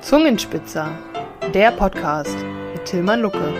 Zungenspitzer, 0.00 0.88
der 1.52 1.72
Podcast 1.72 2.36
mit 2.72 2.84
Tilman 2.84 3.20
Lucke. 3.20 3.52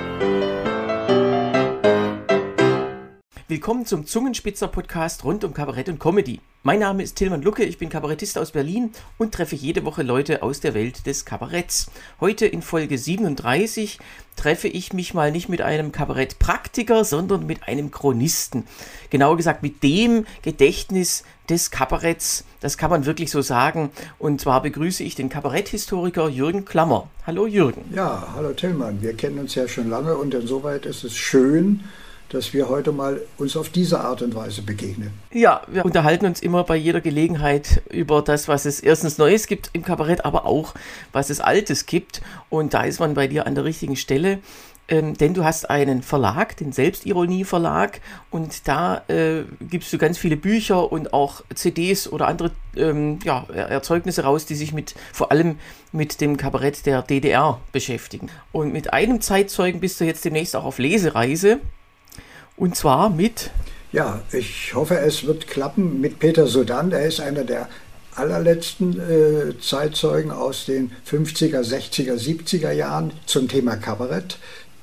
Willkommen 3.51 3.87
zum 3.87 4.05
Zungenspitzer-Podcast 4.05 5.25
rund 5.25 5.43
um 5.43 5.55
Kabarett 5.55 5.89
und 5.89 5.99
Comedy. 5.99 6.41
Mein 6.65 6.81
Name 6.81 7.03
ist 7.03 7.17
Tilman 7.17 7.41
Lucke, 7.41 7.65
ich 7.65 7.79
bin 7.79 7.89
Kabarettist 7.89 8.37
aus 8.37 8.51
Berlin 8.51 8.91
und 9.17 9.33
treffe 9.33 9.57
jede 9.57 9.87
Woche 9.87 10.03
Leute 10.03 10.43
aus 10.43 10.61
der 10.61 10.75
Welt 10.75 11.07
des 11.07 11.25
Kabaretts. 11.25 11.91
Heute 12.21 12.45
in 12.45 12.61
Folge 12.61 12.99
37 12.99 14.01
treffe 14.37 14.69
ich 14.69 14.93
mich 14.93 15.15
mal 15.15 15.33
nicht 15.33 15.49
mit 15.49 15.63
einem 15.63 15.93
Kabarettpraktiker, 15.93 17.07
sondern 17.07 17.47
mit 17.47 17.67
einem 17.67 17.91
Chronisten. 17.91 18.65
Genauer 19.09 19.39
gesagt 19.39 19.63
mit 19.63 19.83
dem 19.83 20.27
Gedächtnis 20.43 21.25
des 21.49 21.71
Kabaretts. 21.71 22.45
Das 22.61 22.77
kann 22.77 22.91
man 22.91 23.07
wirklich 23.07 23.31
so 23.31 23.41
sagen. 23.41 23.89
Und 24.19 24.43
zwar 24.43 24.61
begrüße 24.61 25.03
ich 25.03 25.15
den 25.15 25.31
Kabaretthistoriker 25.31 26.29
Jürgen 26.29 26.67
Klammer. 26.67 27.09
Hallo 27.27 27.47
Jürgen. 27.47 27.87
Ja, 27.95 28.29
hallo 28.35 28.53
Tillmann. 28.53 29.01
Wir 29.01 29.15
kennen 29.15 29.39
uns 29.39 29.55
ja 29.55 29.67
schon 29.67 29.89
lange 29.89 30.19
und 30.19 30.35
insoweit 30.35 30.85
ist 30.85 31.03
es 31.03 31.17
schön, 31.17 31.81
dass 32.29 32.53
wir 32.53 32.69
heute 32.69 32.93
mal 32.93 33.21
uns 33.39 33.57
auf 33.57 33.69
diese 33.69 34.01
Art 34.01 34.23
und 34.23 34.35
Weise 34.35 34.63
begegnen. 34.63 35.13
Ja, 35.33 35.63
wir 35.67 35.85
unterhalten 35.85 36.27
uns 36.27 36.41
immer 36.41 36.65
bei 36.65 36.77
jeder 36.77 37.01
Gelegenheit 37.01 37.83
über 37.91 38.23
das, 38.23 38.49
was 38.49 38.65
es 38.65 38.81
erstens 38.81 39.19
Neues 39.19 39.47
gibt 39.47 39.71
im 39.73 39.83
Kabarett, 39.83 40.25
aber 40.25 40.47
auch 40.47 40.75
was 41.13 41.31
es 41.31 41.41
Altes 41.41 41.87
gibt. 41.87 42.21
Und 42.51 42.75
da 42.75 42.83
ist 42.83 43.01
man 43.01 43.15
bei 43.15 43.27
dir 43.27 43.47
an 43.47 43.55
der 43.55 43.65
richtigen 43.65 43.97
Stelle. 43.97 44.39
Ähm, 44.91 45.15
denn 45.15 45.35
du 45.35 45.45
hast 45.45 45.69
einen 45.69 46.03
Verlag, 46.03 46.57
den 46.57 46.73
Selbstironie 46.73 47.45
Verlag, 47.45 48.01
und 48.31 48.67
da 48.67 49.03
äh, 49.09 49.43
gibst 49.61 49.93
du 49.93 49.99
ganz 49.99 50.17
viele 50.17 50.39
Bücher 50.39 50.91
und 50.91 51.13
auch 51.13 51.43
CDs 51.55 52.11
oder 52.11 52.27
andere 52.27 52.53
ähm, 52.75 53.19
ja, 53.23 53.45
Erzeugnisse 53.51 54.25
raus, 54.25 54.47
die 54.47 54.55
sich 54.55 54.73
mit 54.73 54.95
vor 55.13 55.31
allem 55.31 55.59
mit 55.93 56.23
dem 56.23 56.39
Kabarett 56.39 56.87
der 56.87 57.03
DDR 57.03 57.61
beschäftigen. 57.71 58.31
Und 58.51 58.73
mit 58.73 58.95
einem 58.95 59.21
Zeitzeugen 59.21 59.81
bist 59.81 60.01
du 60.01 60.05
jetzt 60.05 60.25
demnächst 60.25 60.57
auch 60.57 60.65
auf 60.65 60.79
Lesereise. 60.79 61.61
Und 62.59 62.75
zwar 62.77 63.09
mit. 63.09 63.51
Ja, 63.93 64.21
ich 64.33 64.75
hoffe, 64.75 64.99
es 64.99 65.25
wird 65.27 65.47
klappen 65.47 66.01
mit 66.01 66.19
Peter 66.19 66.47
Sudan. 66.47 66.93
Er 66.93 67.07
ist 67.07 67.21
einer 67.21 67.45
der 67.45 67.69
allerletzten 68.15 68.99
äh, 68.99 69.59
Zeitzeugen 69.61 70.33
aus 70.33 70.67
den 70.67 70.91
50er, 71.09 71.61
60er, 71.61 72.15
70er 72.15 72.73
Jahren 72.73 73.13
zum 73.27 73.49
Thema 73.49 73.77
Kabarett. 73.77 74.39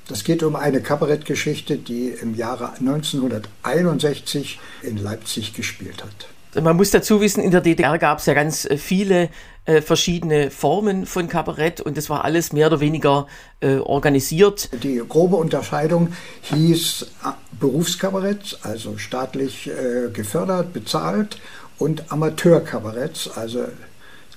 Das 0.08 0.24
geht 0.24 0.42
um 0.44 0.56
eine 0.56 0.82
Kabarettgeschichte, 0.82 1.78
die 1.78 2.10
im 2.10 2.36
Jahre 2.36 2.74
1961 2.80 4.60
in 4.84 4.98
Leipzig 4.98 5.54
gespielt 5.54 6.04
hat. 6.04 6.28
Man 6.62 6.78
muss 6.78 6.92
dazu 6.92 7.22
wissen, 7.22 7.44
in 7.44 7.52
der 7.52 7.62
DDR 7.62 7.98
gab 7.98 8.20
es 8.20 8.26
ja 8.26 8.34
ganz 8.34 8.66
äh, 8.66 8.78
viele 8.78 9.30
äh, 9.66 9.82
verschiedene 9.82 10.52
Formen 10.52 11.06
von 11.06 11.28
Kabarett 11.28 11.82
und 11.82 11.98
das 11.98 12.10
war 12.10 12.24
alles 12.24 12.54
mehr 12.54 12.68
oder 12.68 12.80
weniger 12.80 13.28
äh, 13.60 13.78
organisiert. 13.78 14.70
Die 14.84 15.02
grobe 15.08 15.36
Unterscheidung 15.36 16.14
hieß 16.44 17.08
äh, 17.24 17.30
Berufskabarett, 17.60 18.60
also 18.64 18.98
staatlich 18.98 19.68
äh, 19.68 20.10
gefördert, 20.12 20.72
bezahlt, 20.74 21.38
und 21.78 22.12
Amateurkabarett, 22.12 23.32
also 23.36 23.66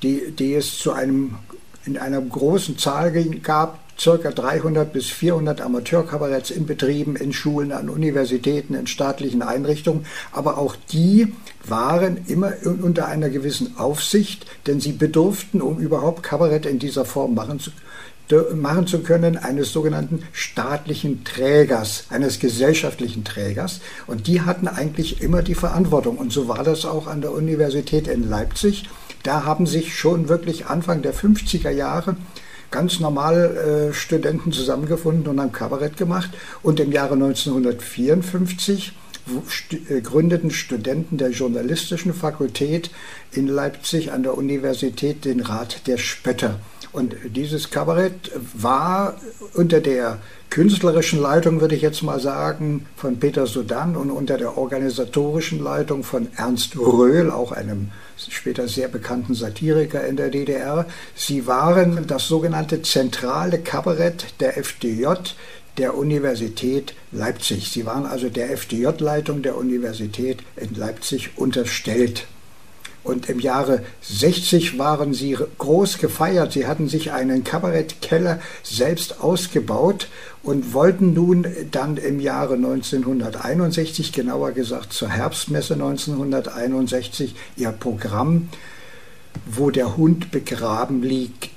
die, 0.02 0.33
die 0.33 0.55
es 0.55 0.78
zu 0.78 0.92
einem 0.92 1.39
in 1.84 1.96
einer 1.96 2.20
großen 2.20 2.78
Zahl 2.78 3.12
gab, 3.42 3.78
circa 3.98 4.30
300 4.30 4.92
bis 4.92 5.06
400 5.06 5.60
Amateurkabaretts 5.60 6.50
in 6.50 6.66
Betrieben, 6.66 7.16
in 7.16 7.32
Schulen, 7.32 7.72
an 7.72 7.88
Universitäten, 7.88 8.74
in 8.74 8.86
staatlichen 8.86 9.42
Einrichtungen. 9.42 10.06
Aber 10.32 10.58
auch 10.58 10.77
die 10.92 11.32
waren 11.64 12.18
immer 12.27 12.52
unter 12.64 13.06
einer 13.06 13.28
gewissen 13.28 13.77
Aufsicht, 13.78 14.46
denn 14.66 14.80
sie 14.80 14.92
bedurften, 14.92 15.60
um 15.60 15.78
überhaupt 15.78 16.22
Kabarett 16.22 16.66
in 16.66 16.78
dieser 16.78 17.05
Form 17.05 17.34
machen 17.34 17.60
zu 17.60 17.70
machen 18.55 18.86
zu 18.86 19.00
können, 19.00 19.38
eines 19.38 19.72
sogenannten 19.72 20.22
staatlichen 20.33 21.24
Trägers, 21.24 22.05
eines 22.10 22.38
gesellschaftlichen 22.38 23.24
Trägers. 23.24 23.80
Und 24.06 24.27
die 24.27 24.42
hatten 24.42 24.68
eigentlich 24.68 25.23
immer 25.23 25.42
die 25.42 25.55
Verantwortung. 25.55 26.18
Und 26.18 26.30
so 26.30 26.46
war 26.46 26.62
das 26.62 26.84
auch 26.84 27.06
an 27.06 27.23
der 27.23 27.33
Universität 27.33 28.06
in 28.06 28.28
Leipzig. 28.28 28.89
Da 29.23 29.44
haben 29.44 29.67
sich 29.67 29.96
schon 29.96 30.28
wirklich 30.28 30.67
Anfang 30.67 31.02
der 31.02 31.14
50er 31.14 31.70
Jahre 31.70 32.17
ganz 32.70 33.01
normal 33.01 33.90
äh, 33.90 33.95
Studenten 33.95 34.52
zusammengefunden 34.52 35.27
und 35.29 35.40
haben 35.40 35.52
Kabarett 35.52 35.96
gemacht. 35.96 36.30
Und 36.62 36.80
im 36.80 36.92
Jahre 36.92 37.14
1954 37.14 38.92
äh, 39.89 40.01
gründeten 40.01 40.51
Studenten 40.51 41.18
der 41.18 41.30
Journalistischen 41.30 42.14
Fakultät 42.14 42.90
in 43.33 43.46
Leipzig 43.46 44.12
an 44.12 44.23
der 44.23 44.36
Universität 44.36 45.24
den 45.24 45.40
Rat 45.40 45.86
der 45.86 45.98
Spötter. 45.98 46.61
Und 46.98 47.14
dieses 47.36 47.70
Kabarett 47.70 48.33
war 48.55 49.14
unter 49.55 49.81
der 49.81 50.19
künstlerischen 50.51 51.23
Leitung, 51.23 51.61
würde 51.61 51.77
ich 51.77 51.83
jetzt 51.83 52.03
mal 52.03 52.19
sagen, 52.19 52.86
von 52.97 53.20
Peter 53.20 53.47
Sudan 53.47 53.95
und 53.95 54.11
unter 54.11 54.36
der 54.36 54.59
organisatorischen 54.59 55.63
Leitung 55.63 56.03
von 56.03 56.27
Ernst 56.36 56.77
Röhl, 56.77 57.31
auch 57.31 57.53
einem 57.53 57.92
später 58.17 58.67
sehr 58.67 58.89
bekannten 58.89 59.35
Satiriker 59.35 60.05
in 60.09 60.17
der 60.17 60.31
DDR. 60.31 60.86
Sie 61.14 61.47
waren 61.47 62.05
das 62.09 62.27
sogenannte 62.27 62.83
zentrale 62.83 63.61
Kabarett 63.61 64.35
der 64.41 64.59
FDJ 64.59 65.07
der 65.77 65.97
Universität 65.97 66.95
Leipzig. 67.13 67.70
Sie 67.70 67.86
waren 67.86 68.07
also 68.07 68.29
der 68.29 68.51
FDJ-Leitung 68.51 69.42
der 69.42 69.57
Universität 69.57 70.41
in 70.57 70.75
Leipzig 70.75 71.30
unterstellt. 71.36 72.27
Und 73.08 73.30
im 73.30 73.41
Jahre 73.41 73.83
60 74.02 74.79
waren 74.79 75.14
sie 75.14 75.39
groß 75.57 75.96
gefeiert. 75.96 76.52
Sie 76.52 76.67
hatten 76.67 76.91
sich 76.91 77.11
einen 77.11 77.42
Kabarettkeller 77.42 78.39
selbst 78.63 79.23
ausgebaut 79.23 80.08
und 80.42 80.74
wollten 80.74 81.14
nun 81.14 81.47
dann 81.70 81.97
im 81.97 82.20
Jahre 82.20 82.55
1961, 82.57 84.13
genauer 84.13 84.52
gesagt 84.52 84.92
zur 84.92 85.08
Herbstmesse 85.08 85.73
1961, 85.73 87.35
ihr 87.57 87.70
Programm, 87.70 88.51
wo 89.47 89.70
der 89.70 89.97
Hund 89.97 90.30
begraben 90.30 91.02
liegt, 91.02 91.48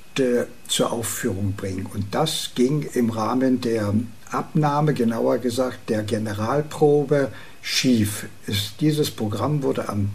zur 0.68 0.90
Aufführung 0.90 1.52
bringen. 1.52 1.86
Und 1.92 2.14
das 2.14 2.52
ging 2.54 2.88
im 2.94 3.10
Rahmen 3.10 3.60
der 3.60 3.92
Abnahme, 4.30 4.94
genauer 4.94 5.36
gesagt 5.36 5.90
der 5.90 6.02
Generalprobe, 6.02 7.28
schief. 7.60 8.26
Dieses 8.80 9.10
Programm 9.10 9.62
wurde 9.62 9.90
am 9.90 10.10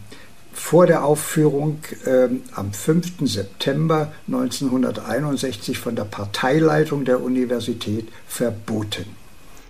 vor 0.58 0.88
der 0.88 1.06
Aufführung 1.06 1.80
äh, 2.06 2.28
am 2.56 2.74
5. 2.74 3.20
September 3.22 4.12
1961 4.28 5.78
von 5.78 5.96
der 5.96 6.04
Parteileitung 6.04 7.06
der 7.06 7.22
Universität 7.22 8.10
verboten. 8.28 9.06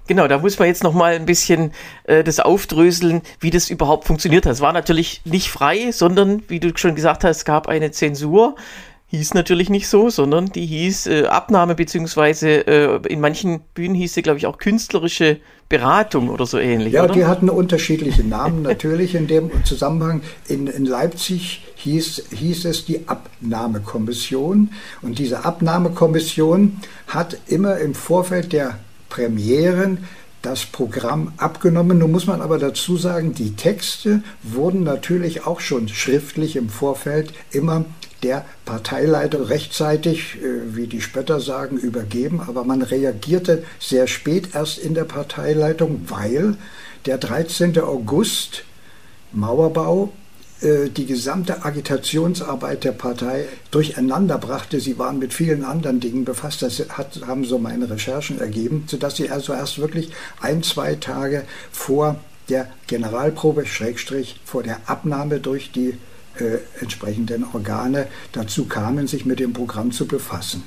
Genau, 0.08 0.30
da 0.30 0.40
muss 0.40 0.58
man 0.58 0.70
jetzt 0.70 0.84
noch 0.84 0.94
mal 0.94 1.14
ein 1.14 1.26
bisschen 1.26 1.74
äh, 2.06 2.24
das 2.24 2.40
aufdröseln, 2.40 3.22
wie 3.42 3.50
das 3.50 3.70
überhaupt 3.70 4.06
funktioniert 4.06 4.46
hat. 4.46 4.54
Es 4.54 4.62
war 4.62 4.72
natürlich 4.72 5.22
nicht 5.26 5.50
frei, 5.50 5.92
sondern, 5.92 6.42
wie 6.48 6.62
du 6.62 6.72
schon 6.76 6.96
gesagt 6.96 7.26
hast, 7.26 7.38
es 7.38 7.46
gab 7.46 7.68
eine 7.68 7.92
Zensur 7.92 8.56
hieß 9.08 9.34
natürlich 9.34 9.70
nicht 9.70 9.88
so, 9.88 10.10
sondern 10.10 10.48
die 10.48 10.66
hieß 10.66 11.08
äh, 11.08 11.26
Abnahme, 11.28 11.76
beziehungsweise 11.76 12.68
äh, 12.68 13.00
in 13.08 13.22
manchen 13.22 13.62
Bühnen 13.74 13.96
hieß 13.96 14.14
sie, 14.14 14.22
glaube 14.22 14.38
ich, 14.38 14.46
auch 14.46 14.58
künstlerische 14.58 15.38
Beratung 15.70 16.30
oder 16.30 16.46
so 16.46 16.58
ähnlich. 16.58 16.94
Ja, 16.94 17.06
oder? 17.06 17.14
die 17.14 17.26
hatten 17.26 17.50
unterschiedliche 17.50 18.24
Namen 18.24 18.62
natürlich 18.64 19.16
in 19.16 19.28
dem 19.28 19.50
Zusammenhang. 19.64 20.22
In, 20.48 20.68
in 20.68 20.86
Leipzig 20.86 21.64
hieß, 21.76 22.26
hieß 22.32 22.66
es 22.66 22.86
die 22.86 23.08
Abnahmekommission. 23.08 24.72
Und 25.02 25.20
diese 25.20 25.46
Abnahmekommission 25.46 26.78
hat 27.08 27.38
immer 27.48 27.78
im 27.78 27.96
Vorfeld 27.96 28.52
der 28.52 28.78
Premieren 29.08 30.00
das 30.42 30.66
Programm 30.66 31.34
abgenommen. 31.38 31.98
Nun 31.98 32.12
muss 32.12 32.28
man 32.28 32.42
aber 32.42 32.60
dazu 32.60 32.98
sagen, 32.98 33.34
die 33.34 33.56
Texte 33.56 34.22
wurden 34.44 34.84
natürlich 34.84 35.46
auch 35.46 35.60
schon 35.60 35.88
schriftlich 35.88 36.56
im 36.56 36.70
Vorfeld 36.70 37.34
immer 37.52 37.86
der 38.24 38.46
Parteileiter 38.66 39.50
rechtzeitig, 39.50 40.38
äh, 40.38 40.76
wie 40.76 40.88
die 40.88 41.02
Spötter 41.02 41.40
sagen, 41.40 41.78
übergeben. 41.78 42.42
Aber 42.48 42.64
man 42.64 42.82
reagierte 42.82 43.64
sehr 43.80 44.08
spät 44.08 44.50
erst 44.54 44.78
in 44.78 44.94
der 44.94 45.06
Parteileitung, 45.06 46.02
weil 46.08 46.56
der 47.06 47.18
13. 47.18 47.80
August 47.80 48.64
Mauerbau 49.32 50.12
äh, 50.62 50.90
die 50.90 51.06
gesamte 51.06 51.64
Agitationsarbeit 51.64 52.84
der 52.84 52.92
Partei 52.92 53.46
durcheinander 53.70 54.40
brachte. 54.40 54.80
Sie 54.80 54.98
waren 54.98 55.20
mit 55.20 55.34
vielen 55.34 55.64
anderen 55.64 56.00
Dingen 56.00 56.26
befasst. 56.26 56.64
Das 56.64 56.84
hat, 56.90 57.22
haben 57.28 57.46
so 57.46 57.60
meine 57.60 57.90
Recherchen 57.90 58.40
ergeben, 58.40 58.86
sodass 58.88 59.18
sie 59.18 59.30
also 59.30 59.54
erst 59.54 59.78
wirklich 59.78 60.12
ein, 60.42 60.64
zwei 60.64 60.96
Tage 60.96 61.44
vor 61.72 62.16
der 62.50 62.68
Generalprobe, 62.88 63.66
Schrägstrich, 63.66 64.40
vor 64.46 64.64
der 64.64 64.80
Abnahme 64.88 65.40
durch 65.40 65.72
die 65.72 65.98
äh, 66.40 66.60
entsprechenden 66.82 67.46
Organe 67.54 68.08
dazu 68.32 68.66
kamen, 68.66 69.08
sich 69.08 69.26
mit 69.26 69.40
dem 69.40 69.54
Programm 69.54 69.92
zu 69.92 70.06
befassen. 70.08 70.64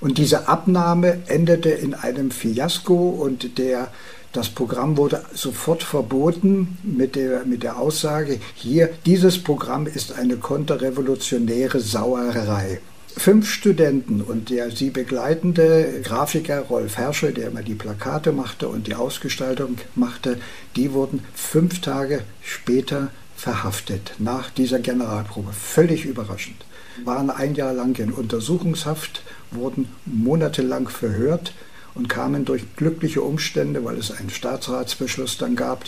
Und 0.00 0.18
diese 0.18 0.48
Abnahme 0.48 1.22
endete 1.26 1.70
in 1.70 1.94
einem 1.94 2.30
Fiasko 2.30 3.10
und 3.10 3.58
der, 3.58 3.88
das 4.32 4.48
Programm 4.50 4.96
wurde 4.96 5.24
sofort 5.34 5.82
verboten 5.82 6.78
mit 6.82 7.16
der, 7.16 7.44
mit 7.44 7.62
der 7.62 7.78
Aussage, 7.78 8.38
hier, 8.54 8.90
dieses 9.06 9.42
Programm 9.42 9.86
ist 9.86 10.12
eine 10.12 10.36
konterrevolutionäre 10.36 11.80
Sauerei. 11.80 12.80
fünf 13.18 13.50
Studenten 13.50 14.20
und 14.20 14.50
der 14.50 14.70
sie 14.70 14.90
begleitende 14.90 16.00
Grafiker 16.04 16.60
Rolf 16.60 16.96
Herschel, 16.96 17.32
der 17.32 17.48
immer 17.48 17.62
die 17.62 17.74
Plakate 17.74 18.32
machte 18.32 18.68
und 18.68 18.86
die 18.86 18.94
Ausgestaltung 18.94 19.78
machte, 19.96 20.38
die 20.76 20.92
wurden 20.92 21.24
fünf 21.34 21.80
Tage 21.80 22.22
später 22.42 23.10
verhaftet 23.38 24.14
nach 24.18 24.50
dieser 24.50 24.80
Generalprobe. 24.80 25.52
Völlig 25.52 26.04
überraschend. 26.04 26.56
Waren 27.04 27.30
ein 27.30 27.54
Jahr 27.54 27.72
lang 27.72 27.96
in 28.00 28.12
Untersuchungshaft, 28.12 29.22
wurden 29.52 29.88
monatelang 30.04 30.88
verhört 30.88 31.52
und 31.94 32.08
kamen 32.08 32.44
durch 32.44 32.74
glückliche 32.74 33.22
Umstände, 33.22 33.84
weil 33.84 33.96
es 33.96 34.10
einen 34.10 34.30
Staatsratsbeschluss 34.30 35.38
dann 35.38 35.54
gab. 35.54 35.84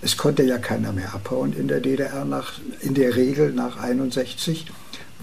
Es 0.00 0.16
konnte 0.16 0.44
ja 0.44 0.56
keiner 0.56 0.92
mehr 0.92 1.14
abhauen 1.14 1.52
in 1.52 1.68
der 1.68 1.80
DDR 1.80 2.24
nach, 2.24 2.54
in 2.80 2.94
der 2.94 3.14
Regel 3.14 3.52
nach 3.52 3.76
61 3.76 4.66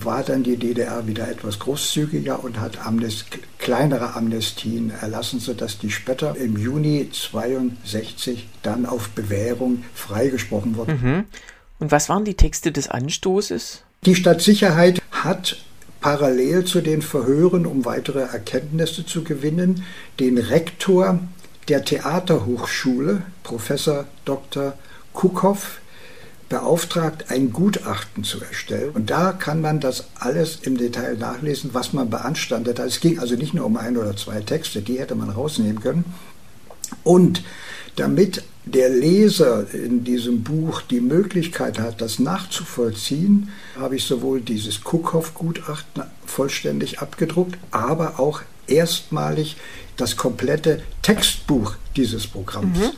war 0.04 0.24
dann 0.24 0.42
die 0.42 0.57
DDR 0.57 1.06
wieder 1.06 1.30
etwas 1.30 1.60
großzügiger 1.60 2.44
und 2.44 2.60
hat 2.60 2.86
Amnest, 2.86 3.25
kleinere 3.60 4.16
Amnestien 4.16 4.89
erlassen, 4.89 5.39
sodass 5.39 5.77
die 5.77 5.92
Spötter 5.92 6.36
im 6.38 6.57
Juni 6.57 7.10
62 7.12 8.48
dann 8.63 8.88
auf 8.88 9.10
Bewährung 9.10 9.84
freigesprochen 9.94 10.75
wurden. 10.75 11.00
Mhm. 11.01 11.25
Und 11.81 11.92
was 11.92 12.10
waren 12.10 12.25
die 12.25 12.36
Texte 12.36 12.72
des 12.72 12.89
Anstoßes? 12.89 13.81
Die 14.06 14.13
Stadtsicherheit 14.13 15.01
hat 15.10 15.57
parallel 16.00 16.63
zu 16.63 16.80
den 16.80 17.01
Verhören, 17.01 17.66
um 17.66 17.86
weitere 17.86 18.19
Erkenntnisse 18.19 19.04
zu 19.04 19.24
gewinnen, 19.24 19.83
den 20.19 20.38
Rektor 20.38 21.19
der 21.69 21.83
Theaterhochschule, 21.83 23.24
Professor 23.42 24.06
Dr. 24.25 24.74
Kuckhoff, 25.13 25.81
beauftragt, 26.50 27.31
ein 27.31 27.51
Gutachten 27.51 28.24
zu 28.24 28.39
erstellen. 28.44 28.92
Und 28.92 29.10
da 29.10 29.31
kann 29.31 29.60
man 29.60 29.80
das 29.80 30.06
alles 30.19 30.60
im 30.62 30.77
Detail 30.77 31.18
nachlesen, 31.18 31.72
was 31.74 31.94
man 31.94 32.12
beanstandet 32.12 32.77
hat. 32.77 32.86
Es 32.86 33.00
ging 33.00 33.18
also 33.18 33.36
nicht 33.36 33.56
nur 33.56 33.66
um 33.66 33.77
ein 33.77 33.98
oder 33.98 34.16
zwei 34.16 34.42
Texte, 34.42 34.84
die 34.84 35.00
hätte 35.00 35.16
man 35.16 35.31
rausnehmen 35.31 35.81
können. 35.81 36.06
Und 37.04 37.42
damit 37.95 38.44
der 38.66 38.90
Leser 38.90 39.66
in 39.74 40.04
diesem 40.04 40.44
Buch 40.44 40.81
die 40.81 41.02
Möglichkeit 41.02 41.80
hat, 41.80 42.02
das 42.02 42.19
nachzuvollziehen, 42.19 43.50
habe 43.78 43.96
ich 43.96 44.04
sowohl 44.04 44.42
dieses 44.42 44.84
Kuckhoff-Gutachten 44.84 46.04
vollständig 46.25 47.00
abgedruckt, 47.00 47.58
aber 47.72 48.19
auch 48.19 48.42
erstmalig 48.68 49.58
das 49.98 50.16
komplette 50.16 50.81
Textbuch 51.02 51.75
dieses 51.96 52.28
Programms. 52.28 52.78
Mhm. 52.78 52.92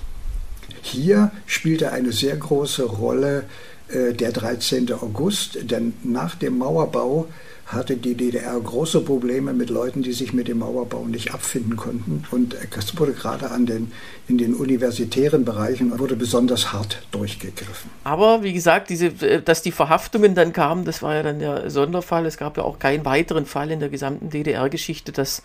Hier 0.81 1.31
spielte 1.45 1.91
eine 1.93 2.11
sehr 2.11 2.35
große 2.35 2.83
Rolle 2.83 3.45
äh, 3.87 4.13
der 4.13 4.31
13. 4.31 4.91
August, 4.93 5.57
denn 5.61 5.93
nach 6.03 6.35
dem 6.35 6.57
Mauerbau 6.57 7.27
hatte 7.73 7.97
die 7.97 8.15
DDR 8.15 8.59
große 8.59 9.01
Probleme 9.01 9.53
mit 9.53 9.69
Leuten, 9.69 10.03
die 10.03 10.13
sich 10.13 10.33
mit 10.33 10.47
dem 10.47 10.59
Mauerbau 10.59 11.05
nicht 11.05 11.33
abfinden 11.33 11.75
konnten. 11.75 12.23
Und 12.31 12.55
es 12.77 12.97
wurde 12.97 13.13
gerade 13.13 13.51
an 13.51 13.65
den, 13.65 13.91
in 14.27 14.37
den 14.37 14.53
universitären 14.53 15.45
Bereichen 15.45 15.97
wurde 15.99 16.15
besonders 16.15 16.73
hart 16.73 17.05
durchgegriffen. 17.11 17.89
Aber 18.03 18.43
wie 18.43 18.53
gesagt, 18.53 18.89
diese, 18.89 19.07
äh, 19.07 19.41
dass 19.41 19.61
die 19.61 19.71
Verhaftungen 19.71 20.35
dann 20.35 20.53
kamen, 20.53 20.85
das 20.85 21.01
war 21.01 21.15
ja 21.15 21.23
dann 21.23 21.39
der 21.39 21.69
Sonderfall. 21.69 22.25
Es 22.25 22.37
gab 22.37 22.57
ja 22.57 22.63
auch 22.63 22.79
keinen 22.79 23.05
weiteren 23.05 23.45
Fall 23.45 23.71
in 23.71 23.79
der 23.79 23.89
gesamten 23.89 24.29
DDR-Geschichte, 24.29 25.11
dass 25.11 25.43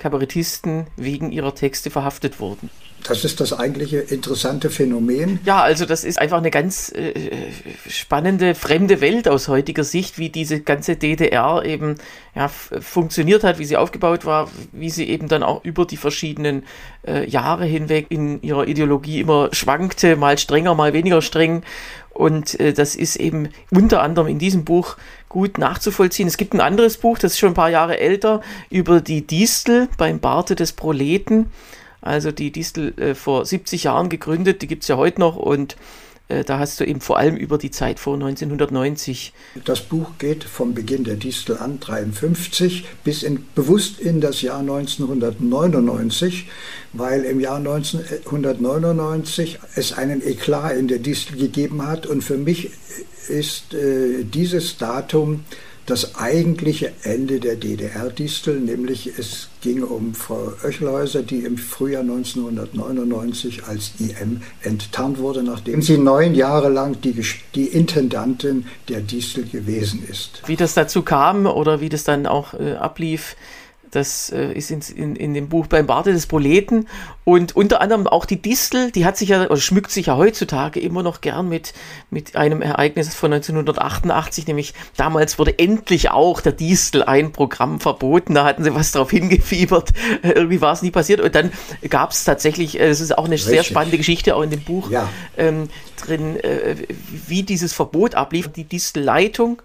Kabarettisten 0.00 0.86
wegen 0.96 1.30
ihrer 1.30 1.54
Texte 1.54 1.90
verhaftet 1.90 2.40
wurden. 2.40 2.70
Das 3.06 3.24
ist 3.24 3.40
das 3.40 3.52
eigentliche 3.52 3.98
interessante 3.98 4.70
Phänomen. 4.70 5.40
Ja, 5.44 5.62
also 5.62 5.86
das 5.86 6.04
ist 6.04 6.18
einfach 6.18 6.38
eine 6.38 6.50
ganz 6.50 6.92
äh, 6.92 7.12
spannende, 7.88 8.54
fremde 8.54 9.00
Welt 9.00 9.28
aus 9.28 9.48
heutiger 9.48 9.84
Sicht, 9.84 10.18
wie 10.18 10.28
diese 10.28 10.60
ganze 10.60 10.96
DDR 10.96 11.62
eben 11.64 11.96
ja, 12.34 12.48
funktioniert 12.48 13.42
hat, 13.42 13.58
wie 13.58 13.64
sie 13.64 13.76
aufgebaut 13.76 14.24
war, 14.26 14.50
wie 14.72 14.90
sie 14.90 15.08
eben 15.08 15.28
dann 15.28 15.42
auch 15.42 15.64
über 15.64 15.86
die 15.86 15.96
verschiedenen 15.96 16.64
äh, 17.06 17.28
Jahre 17.28 17.64
hinweg 17.64 18.06
in 18.10 18.42
ihrer 18.42 18.66
Ideologie 18.66 19.20
immer 19.20 19.48
schwankte, 19.52 20.16
mal 20.16 20.36
strenger, 20.38 20.74
mal 20.74 20.92
weniger 20.92 21.22
streng. 21.22 21.62
Und 22.10 22.58
äh, 22.60 22.72
das 22.72 22.96
ist 22.96 23.16
eben 23.16 23.48
unter 23.70 24.02
anderem 24.02 24.28
in 24.28 24.38
diesem 24.38 24.64
Buch 24.64 24.96
gut 25.30 25.56
nachzuvollziehen. 25.56 26.28
Es 26.28 26.36
gibt 26.36 26.52
ein 26.52 26.60
anderes 26.60 26.98
Buch, 26.98 27.16
das 27.16 27.32
ist 27.32 27.38
schon 27.38 27.52
ein 27.52 27.54
paar 27.54 27.70
Jahre 27.70 27.98
älter, 27.98 28.42
über 28.68 29.00
die 29.00 29.26
Distel 29.26 29.88
beim 29.96 30.18
Barte 30.20 30.54
des 30.54 30.72
Proleten. 30.72 31.50
Also 32.02 32.32
die 32.32 32.50
Distel 32.50 32.92
äh, 32.98 33.14
vor 33.14 33.46
70 33.46 33.84
Jahren 33.84 34.10
gegründet, 34.10 34.60
die 34.60 34.66
gibt 34.66 34.82
es 34.82 34.88
ja 34.88 34.96
heute 34.96 35.20
noch 35.20 35.36
und 35.36 35.76
da 36.44 36.58
hast 36.58 36.80
du 36.80 36.84
eben 36.84 37.00
vor 37.00 37.18
allem 37.18 37.36
über 37.36 37.56
die 37.58 37.70
Zeit 37.70 38.00
vor 38.00 38.14
1990. 38.14 39.32
Das 39.64 39.80
Buch 39.80 40.12
geht 40.18 40.44
vom 40.44 40.74
Beginn 40.74 41.04
der 41.04 41.16
Distel 41.16 41.56
an, 41.58 41.80
53, 41.80 42.86
bis 43.04 43.22
in, 43.22 43.46
bewusst 43.54 44.00
in 44.00 44.20
das 44.20 44.42
Jahr 44.42 44.60
1999, 44.60 46.48
weil 46.92 47.24
im 47.24 47.40
Jahr 47.40 47.56
1999 47.56 49.58
es 49.74 49.92
einen 49.92 50.26
Eklat 50.26 50.76
in 50.76 50.88
der 50.88 50.98
Distel 50.98 51.36
gegeben 51.36 51.86
hat 51.86 52.06
und 52.06 52.22
für 52.22 52.36
mich 52.36 52.70
ist 53.28 53.74
äh, 53.74 54.24
dieses 54.24 54.76
Datum 54.76 55.44
das 55.90 56.14
eigentliche 56.14 56.92
Ende 57.02 57.40
der 57.40 57.56
DDR-Distel, 57.56 58.60
nämlich 58.60 59.18
es 59.18 59.48
ging 59.60 59.82
um 59.82 60.14
Frau 60.14 60.52
Oechelhäuser, 60.64 61.22
die 61.22 61.40
im 61.40 61.58
Frühjahr 61.58 62.02
1999 62.02 63.64
als 63.64 63.92
IM 63.98 64.42
enttarnt 64.62 65.18
wurde, 65.18 65.42
nachdem 65.42 65.82
sie 65.82 65.98
neun 65.98 66.34
Jahre 66.34 66.68
lang 66.68 67.00
die, 67.00 67.20
die 67.54 67.66
Intendantin 67.66 68.66
der 68.88 69.00
Distel 69.00 69.44
gewesen 69.44 70.06
ist. 70.08 70.42
Wie 70.46 70.56
das 70.56 70.74
dazu 70.74 71.02
kam 71.02 71.46
oder 71.46 71.80
wie 71.80 71.88
das 71.88 72.04
dann 72.04 72.26
auch 72.26 72.54
äh, 72.54 72.74
ablief, 72.74 73.36
das 73.90 74.30
äh, 74.30 74.52
ist 74.52 74.70
in, 74.70 74.80
in, 74.94 75.16
in, 75.16 75.34
dem 75.34 75.48
Buch 75.48 75.66
beim 75.66 75.86
Barte 75.86 76.12
des 76.12 76.26
Proleten. 76.26 76.88
Und 77.24 77.54
unter 77.56 77.80
anderem 77.80 78.06
auch 78.06 78.24
die 78.24 78.40
Distel, 78.40 78.90
die 78.90 79.04
hat 79.04 79.16
sich 79.16 79.30
ja, 79.30 79.46
oder 79.46 79.56
schmückt 79.56 79.90
sich 79.90 80.06
ja 80.06 80.16
heutzutage 80.16 80.80
immer 80.80 81.02
noch 81.02 81.20
gern 81.20 81.48
mit, 81.48 81.72
mit 82.10 82.36
einem 82.36 82.62
Ereignis 82.62 83.14
von 83.14 83.32
1988, 83.32 84.46
nämlich 84.46 84.74
damals 84.96 85.38
wurde 85.38 85.58
endlich 85.58 86.10
auch 86.10 86.40
der 86.40 86.52
Distel 86.52 87.02
ein 87.02 87.32
Programm 87.32 87.80
verboten. 87.80 88.34
Da 88.34 88.44
hatten 88.44 88.64
sie 88.64 88.74
was 88.74 88.92
drauf 88.92 89.10
hingefiebert. 89.10 89.90
Irgendwie 90.22 90.60
war 90.60 90.72
es 90.72 90.82
nie 90.82 90.90
passiert. 90.90 91.20
Und 91.20 91.34
dann 91.34 91.52
gab 91.88 92.12
es 92.12 92.24
tatsächlich, 92.24 92.78
äh, 92.78 92.88
das 92.88 93.00
ist 93.00 93.16
auch 93.16 93.24
eine 93.24 93.34
Richtig. 93.34 93.50
sehr 93.50 93.64
spannende 93.64 93.98
Geschichte 93.98 94.36
auch 94.36 94.42
in 94.42 94.50
dem 94.50 94.62
Buch 94.62 94.90
ja. 94.90 95.08
ähm, 95.36 95.68
drin, 96.00 96.36
äh, 96.36 96.76
wie 97.26 97.42
dieses 97.42 97.72
Verbot 97.72 98.14
ablief. 98.14 98.48
Die 98.48 98.64
Distel-Leitung 98.64 99.62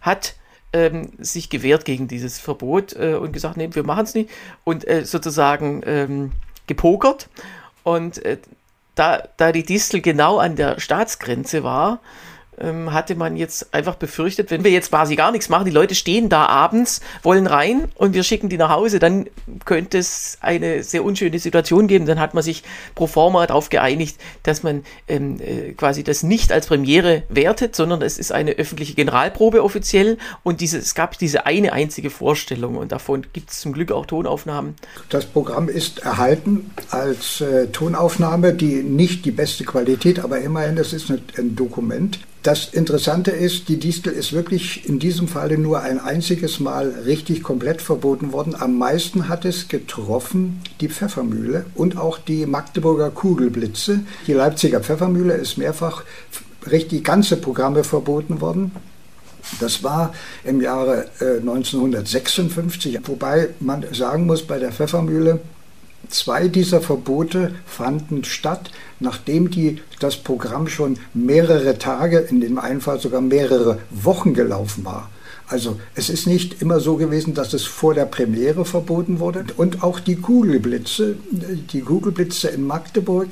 hat 0.00 0.34
ähm, 0.74 1.12
sich 1.18 1.48
gewehrt 1.48 1.84
gegen 1.84 2.08
dieses 2.08 2.38
Verbot 2.38 2.94
äh, 2.94 3.14
und 3.14 3.32
gesagt, 3.32 3.56
nee, 3.56 3.70
wir 3.72 3.84
machen 3.84 4.04
es 4.04 4.14
nicht 4.14 4.28
und 4.64 4.86
äh, 4.86 5.04
sozusagen 5.04 5.82
ähm, 5.86 6.32
gepokert. 6.66 7.28
Und 7.84 8.22
äh, 8.24 8.38
da, 8.94 9.22
da 9.36 9.52
die 9.52 9.64
Distel 9.64 10.00
genau 10.00 10.38
an 10.38 10.56
der 10.56 10.80
Staatsgrenze 10.80 11.62
war, 11.62 12.00
ähm, 12.60 12.92
hatte 12.92 13.14
man 13.14 13.36
jetzt 13.36 13.74
einfach 13.74 13.96
befürchtet, 13.96 14.50
wenn 14.50 14.64
wir 14.64 14.70
jetzt 14.70 14.90
quasi 14.90 15.16
gar 15.16 15.32
nichts 15.32 15.48
machen, 15.48 15.64
die 15.64 15.70
Leute 15.70 15.94
stehen 15.94 16.28
da 16.28 16.46
abends, 16.46 17.00
wollen 17.22 17.46
rein 17.46 17.84
und 17.94 18.14
wir 18.14 18.22
schicken 18.22 18.48
die 18.48 18.56
nach 18.56 18.70
Hause, 18.70 18.98
dann 18.98 19.26
könnte 19.64 19.98
es 19.98 20.38
eine 20.40 20.82
sehr 20.82 21.04
unschöne 21.04 21.38
Situation 21.38 21.86
geben. 21.86 22.06
Dann 22.06 22.20
hat 22.20 22.34
man 22.34 22.42
sich 22.42 22.62
pro 22.94 23.06
forma 23.06 23.46
darauf 23.46 23.70
geeinigt, 23.70 24.18
dass 24.42 24.62
man 24.62 24.84
ähm, 25.08 25.40
äh, 25.40 25.72
quasi 25.72 26.04
das 26.04 26.22
nicht 26.22 26.52
als 26.52 26.66
Premiere 26.66 27.22
wertet, 27.28 27.76
sondern 27.76 28.02
es 28.02 28.18
ist 28.18 28.32
eine 28.32 28.52
öffentliche 28.52 28.94
Generalprobe 28.94 29.62
offiziell 29.62 30.18
und 30.42 30.60
diese, 30.60 30.78
es 30.78 30.94
gab 30.94 31.18
diese 31.18 31.46
eine 31.46 31.72
einzige 31.72 32.10
Vorstellung 32.10 32.76
und 32.76 32.92
davon 32.92 33.26
gibt 33.32 33.50
es 33.50 33.60
zum 33.60 33.72
Glück 33.72 33.92
auch 33.92 34.06
Tonaufnahmen. 34.06 34.74
Das 35.08 35.26
Programm 35.26 35.68
ist 35.68 36.00
erhalten 36.00 36.70
als 36.90 37.40
äh, 37.40 37.68
Tonaufnahme, 37.68 38.54
die 38.54 38.82
nicht 38.82 39.24
die 39.24 39.30
beste 39.30 39.64
Qualität, 39.64 40.20
aber 40.20 40.38
immerhin, 40.38 40.78
es 40.78 40.92
ist 40.92 41.10
ein 41.10 41.56
Dokument. 41.56 42.18
Das 42.44 42.68
Interessante 42.68 43.30
ist, 43.30 43.70
die 43.70 43.78
Distel 43.78 44.12
ist 44.12 44.34
wirklich 44.34 44.86
in 44.86 44.98
diesem 44.98 45.28
Falle 45.28 45.56
nur 45.56 45.80
ein 45.80 45.98
einziges 45.98 46.60
Mal 46.60 46.90
richtig 47.06 47.42
komplett 47.42 47.80
verboten 47.80 48.34
worden. 48.34 48.54
Am 48.54 48.76
meisten 48.76 49.30
hat 49.30 49.46
es 49.46 49.68
getroffen 49.68 50.60
die 50.78 50.90
Pfeffermühle 50.90 51.64
und 51.74 51.96
auch 51.96 52.18
die 52.18 52.44
Magdeburger 52.44 53.08
Kugelblitze. 53.08 54.00
Die 54.26 54.34
Leipziger 54.34 54.80
Pfeffermühle 54.80 55.32
ist 55.32 55.56
mehrfach 55.56 56.04
richtig 56.70 57.02
ganze 57.02 57.38
Programme 57.38 57.82
verboten 57.82 58.42
worden. 58.42 58.72
Das 59.58 59.82
war 59.82 60.12
im 60.44 60.60
Jahre 60.60 61.06
1956, 61.20 62.94
äh, 62.94 63.00
wobei 63.06 63.48
man 63.58 63.86
sagen 63.94 64.26
muss, 64.26 64.42
bei 64.42 64.58
der 64.58 64.70
Pfeffermühle, 64.70 65.40
Zwei 66.08 66.48
dieser 66.48 66.80
Verbote 66.80 67.54
fanden 67.66 68.24
statt, 68.24 68.70
nachdem 69.00 69.50
die, 69.50 69.80
das 70.00 70.16
Programm 70.16 70.68
schon 70.68 70.98
mehrere 71.12 71.78
Tage, 71.78 72.18
in 72.18 72.40
dem 72.40 72.58
einen 72.58 72.80
Fall 72.80 73.00
sogar 73.00 73.20
mehrere 73.20 73.78
Wochen 73.90 74.34
gelaufen 74.34 74.84
war. 74.84 75.10
Also 75.46 75.78
es 75.94 76.08
ist 76.08 76.26
nicht 76.26 76.62
immer 76.62 76.80
so 76.80 76.96
gewesen, 76.96 77.34
dass 77.34 77.52
es 77.52 77.64
vor 77.64 77.94
der 77.94 78.06
Premiere 78.06 78.64
verboten 78.64 79.18
wurde. 79.18 79.44
Und 79.56 79.82
auch 79.82 80.00
die 80.00 80.16
Kugelblitze, 80.16 81.16
die 81.30 81.80
Kugelblitze 81.80 82.48
in 82.48 82.66
Magdeburg 82.66 83.28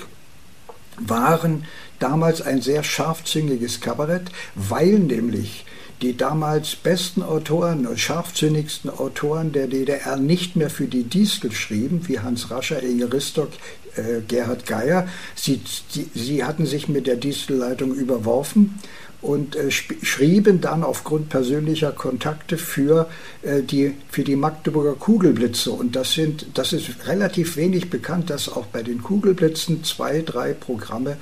waren 0.99 1.65
damals 1.99 2.43
ein 2.43 2.61
sehr 2.61 2.83
scharfzüngiges 2.85 3.81
Kabarett, 3.81 4.31
weil 4.55 4.99
nämlich 4.99 5.65
die 6.03 6.17
damals 6.17 6.75
besten 6.75 7.23
Autoren 7.23 7.87
und 7.87 7.99
scharfsinnigsten 7.99 8.91
Autoren 8.91 9.53
der 9.53 9.69
DDR 9.69 10.17
nicht 10.17 10.57
mehr 10.57 10.69
für 10.69 10.87
die 10.87 11.05
Distel 11.05 11.53
schrieben, 11.53 12.09
wie 12.09 12.19
Hans 12.19 12.51
Rascher, 12.51 12.83
Inge 12.83 13.13
Ristock, 13.13 13.51
äh, 13.97 14.21
Gerhard 14.27 14.67
Geier. 14.67 15.09
Sie, 15.37 15.61
die, 15.95 16.11
sie 16.15 16.45
hatten 16.45 16.67
sich 16.67 16.89
mit 16.89 17.07
der 17.07 17.17
Distelleitung 17.17 17.95
überworfen 17.95 18.79
und 19.23 19.55
äh, 19.55 19.71
schrieben 19.71 20.61
dann 20.61 20.83
aufgrund 20.83 21.29
persönlicher 21.29 21.93
Kontakte 21.93 22.59
für, 22.59 23.09
äh, 23.43 23.63
die, 23.63 23.95
für 24.11 24.25
die 24.25 24.35
Magdeburger 24.37 24.95
Kugelblitze. 24.95 25.71
Und 25.71 25.95
das, 25.95 26.15
sind, 26.15 26.47
das 26.55 26.73
ist 26.73 27.07
relativ 27.07 27.57
wenig 27.57 27.89
bekannt, 27.89 28.31
dass 28.31 28.49
auch 28.49 28.67
bei 28.67 28.83
den 28.83 29.03
Kugelblitzen 29.03 29.85
zwei, 29.85 30.23
drei 30.23 30.53
Programme 30.53 31.17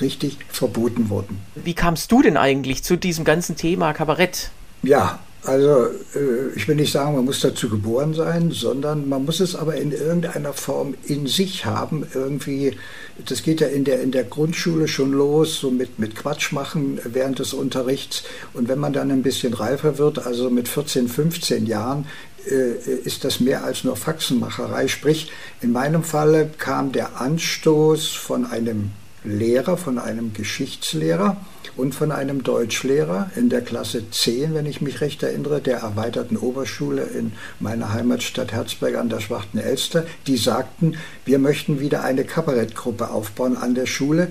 richtig 0.00 0.38
verboten 0.48 1.08
wurden. 1.10 1.38
Wie 1.54 1.74
kamst 1.74 2.12
du 2.12 2.22
denn 2.22 2.36
eigentlich 2.36 2.82
zu 2.82 2.96
diesem 2.96 3.24
ganzen 3.24 3.56
Thema 3.56 3.92
Kabarett? 3.92 4.50
Ja, 4.82 5.18
also 5.46 5.86
äh, 6.14 6.56
ich 6.56 6.66
will 6.66 6.74
nicht 6.74 6.92
sagen, 6.92 7.14
man 7.14 7.24
muss 7.24 7.40
dazu 7.40 7.68
geboren 7.68 8.14
sein, 8.14 8.50
sondern 8.50 9.08
man 9.08 9.24
muss 9.24 9.38
es 9.38 9.54
aber 9.54 9.76
in 9.76 9.92
irgendeiner 9.92 10.52
Form 10.52 10.94
in 11.04 11.28
sich 11.28 11.64
haben. 11.64 12.04
Irgendwie, 12.14 12.76
das 13.24 13.44
geht 13.44 13.60
ja 13.60 13.68
in 13.68 13.84
der, 13.84 14.02
in 14.02 14.10
der 14.10 14.24
Grundschule 14.24 14.88
schon 14.88 15.12
los, 15.12 15.60
so 15.60 15.70
mit, 15.70 16.00
mit 16.00 16.16
Quatsch 16.16 16.52
machen 16.52 16.98
während 17.04 17.38
des 17.38 17.52
Unterrichts. 17.52 18.24
Und 18.54 18.68
wenn 18.68 18.80
man 18.80 18.92
dann 18.92 19.12
ein 19.12 19.22
bisschen 19.22 19.54
reifer 19.54 19.98
wird, 19.98 20.26
also 20.26 20.50
mit 20.50 20.68
14, 20.68 21.08
15 21.08 21.66
Jahren, 21.66 22.06
äh, 22.50 22.72
ist 23.04 23.24
das 23.24 23.38
mehr 23.38 23.62
als 23.64 23.84
nur 23.84 23.94
Faxenmacherei. 23.96 24.88
Sprich, 24.88 25.30
in 25.60 25.70
meinem 25.70 26.02
Falle 26.02 26.50
kam 26.58 26.90
der 26.90 27.20
Anstoß 27.20 28.08
von 28.08 28.46
einem 28.46 28.90
Lehrer, 29.26 29.76
von 29.76 29.98
einem 29.98 30.32
Geschichtslehrer 30.32 31.36
und 31.76 31.94
von 31.94 32.10
einem 32.12 32.42
Deutschlehrer 32.42 33.30
in 33.36 33.50
der 33.50 33.60
Klasse 33.60 34.10
10, 34.10 34.54
wenn 34.54 34.66
ich 34.66 34.80
mich 34.80 35.00
recht 35.00 35.22
erinnere, 35.22 35.60
der 35.60 35.78
erweiterten 35.78 36.36
Oberschule 36.36 37.02
in 37.02 37.32
meiner 37.60 37.92
Heimatstadt 37.92 38.52
Herzberg 38.52 38.96
an 38.96 39.08
der 39.08 39.20
Schwarzen 39.20 39.58
Elster. 39.58 40.06
Die 40.26 40.36
sagten, 40.36 40.96
wir 41.24 41.38
möchten 41.38 41.80
wieder 41.80 42.02
eine 42.02 42.24
Kabarettgruppe 42.24 43.10
aufbauen 43.10 43.56
an 43.56 43.74
der 43.74 43.86
Schule. 43.86 44.28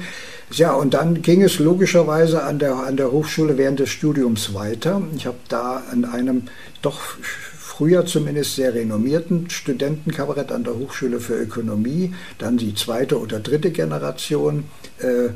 Ja, 0.52 0.74
und 0.74 0.94
dann 0.94 1.22
ging 1.22 1.44
es 1.44 1.60
logischerweise 1.60 2.44
an 2.44 2.60
der, 2.60 2.76
an 2.76 2.98
der 2.98 3.12
Hochschule 3.12 3.58
während 3.58 3.80
des 3.80 3.90
Studiums 3.90 4.54
weiter. 4.54 5.02
Ich 5.16 5.26
habe 5.26 5.38
da 5.50 5.84
an 5.92 6.06
einem 6.06 6.44
doch 6.82 7.02
früher 7.78 8.06
zumindest 8.06 8.56
sehr 8.56 8.74
renommierten 8.74 9.50
Studentenkabarett 9.50 10.52
an 10.52 10.64
der 10.64 10.76
Hochschule 10.76 11.20
für 11.20 11.36
Ökonomie, 11.36 12.14
dann 12.38 12.58
die 12.58 12.74
zweite 12.74 13.20
oder 13.20 13.40
dritte 13.40 13.72
Generation, 13.72 14.64
äh, 15.00 15.30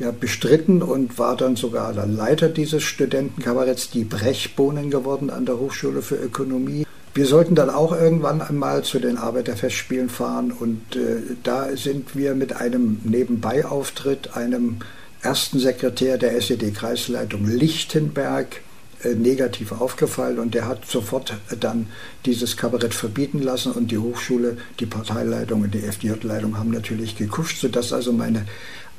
ja, 0.00 0.10
bestritten 0.10 0.82
und 0.82 1.20
war 1.20 1.36
dann 1.36 1.54
sogar 1.54 1.92
der 1.92 2.06
Leiter 2.06 2.48
dieses 2.48 2.82
Studentenkabaretts, 2.82 3.90
die 3.90 4.02
Brechbohnen 4.02 4.90
geworden 4.90 5.30
an 5.30 5.46
der 5.46 5.58
Hochschule 5.58 6.02
für 6.02 6.16
Ökonomie. 6.16 6.84
Wir 7.14 7.26
sollten 7.26 7.54
dann 7.54 7.70
auch 7.70 7.92
irgendwann 7.92 8.42
einmal 8.42 8.82
zu 8.82 8.98
den 8.98 9.16
Arbeiterfestspielen 9.16 10.08
fahren 10.08 10.50
und 10.50 10.96
äh, 10.96 11.36
da 11.44 11.76
sind 11.76 12.16
wir 12.16 12.34
mit 12.34 12.56
einem 12.56 12.98
Nebenbeiauftritt, 13.04 14.36
einem 14.36 14.78
ersten 15.22 15.60
Sekretär 15.60 16.18
der 16.18 16.36
SED-Kreisleitung 16.36 17.46
Lichtenberg, 17.46 18.63
negativ 19.04 19.72
aufgefallen 19.72 20.38
und 20.38 20.54
der 20.54 20.66
hat 20.66 20.86
sofort 20.86 21.34
dann 21.60 21.88
dieses 22.24 22.56
Kabarett 22.56 22.94
verbieten 22.94 23.42
lassen 23.42 23.72
und 23.72 23.90
die 23.90 23.98
Hochschule, 23.98 24.56
die 24.80 24.86
Parteileitung 24.86 25.62
und 25.62 25.74
die 25.74 25.82
FDJ-Leitung 25.84 26.58
haben 26.58 26.70
natürlich 26.70 27.16
gekuscht, 27.16 27.60
sodass 27.60 27.92
also 27.92 28.12
meine 28.12 28.46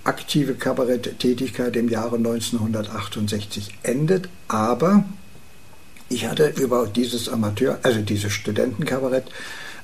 aktive 0.04 0.54
Kabaretttätigkeit 0.54 1.76
im 1.76 1.90
Jahre 1.90 2.18
1968 2.18 3.80
endet. 3.84 4.30
Aber 4.48 5.06
ich 6.10 6.28
hatte 6.28 6.54
über 6.58 6.88
dieses 6.88 7.28
Amateur, 7.28 7.80
also 7.82 8.02
dieses 8.02 8.32
Studentenkabarett, 8.32 9.26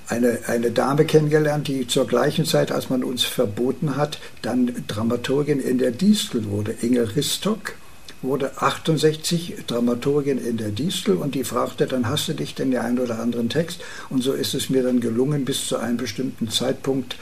eine, 0.08 0.40
eine 0.48 0.72
Dame 0.72 1.06
kennengelernt, 1.06 1.68
die 1.68 1.88
zur 1.88 2.06
gleichen 2.06 2.46
Zeit, 2.46 2.72
als 2.72 2.90
man 2.90 3.04
uns 3.04 3.24
verboten 3.24 3.96
hat, 3.96 4.20
dann 4.42 4.84
Dramaturgin 4.88 5.60
in 5.60 5.78
der 5.78 5.92
Distel 5.92 6.50
wurde. 6.50 6.76
Inge 6.82 7.16
Ristock 7.16 7.76
wurde 8.22 8.62
68 8.62 9.66
Dramaturgin 9.68 10.38
in 10.38 10.58
der 10.58 10.70
Distel 10.70 11.16
und 11.16 11.36
die 11.36 11.44
fragte, 11.44 11.88
dann 11.88 12.08
hast 12.08 12.28
du 12.28 12.34
dich 12.34 12.56
denn 12.56 12.72
den 12.72 12.82
einen 12.82 13.00
oder 13.00 13.20
anderen 13.20 13.50
Text? 13.50 13.82
Und 14.10 14.22
so 14.22 14.34
ist 14.34 14.54
es 14.54 14.70
mir 14.70 14.84
dann 14.84 15.00
gelungen, 15.00 15.46
bis 15.46 15.68
zu 15.68 15.78
einem 15.78 15.98
bestimmten 15.98 16.50
Zeitpunkt 16.50 17.18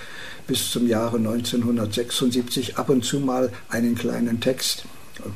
bis 0.47 0.71
zum 0.71 0.87
Jahre 0.87 1.17
1976 1.17 2.77
ab 2.77 2.89
und 2.89 3.05
zu 3.05 3.19
mal 3.19 3.51
einen 3.69 3.95
kleinen 3.95 4.39
Text, 4.39 4.83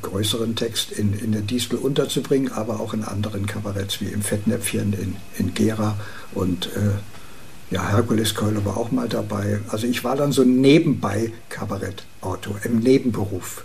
größeren 0.02 0.56
Text 0.56 0.92
in, 0.92 1.18
in 1.18 1.32
der 1.32 1.42
Distel 1.42 1.78
unterzubringen, 1.78 2.52
aber 2.52 2.80
auch 2.80 2.94
in 2.94 3.04
anderen 3.04 3.46
Kabaretts 3.46 4.00
wie 4.00 4.06
im 4.06 4.22
Fettnäpfchen 4.22 4.92
in, 4.92 5.16
in 5.38 5.54
Gera 5.54 5.96
und 6.34 6.66
äh, 6.66 7.70
ja, 7.70 7.88
Herkules 7.88 8.34
Keule 8.34 8.64
war 8.64 8.76
auch 8.76 8.90
mal 8.90 9.08
dabei. 9.08 9.60
Also 9.68 9.86
ich 9.86 10.04
war 10.04 10.16
dann 10.16 10.32
so 10.32 10.44
nebenbei 10.44 11.32
Kabarettautor 11.48 12.56
im 12.64 12.80
Nebenberuf 12.80 13.64